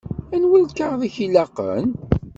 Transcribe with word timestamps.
Anwa 0.35 0.57
lkaɣeḍ 0.67 1.01
i 1.07 1.09
k-ilaqen? 1.15 1.87